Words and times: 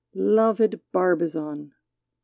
Loved 0.15 0.79
Barbizon! 0.91 1.73